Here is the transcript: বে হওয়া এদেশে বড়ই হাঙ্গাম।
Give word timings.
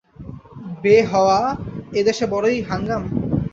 বে 0.81 0.95
হওয়া 1.11 1.39
এদেশে 1.93 2.25
বড়ই 2.33 2.57
হাঙ্গাম। 2.69 3.03